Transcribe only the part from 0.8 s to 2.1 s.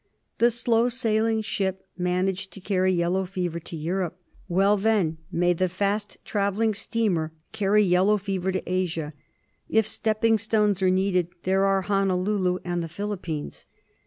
sailing ship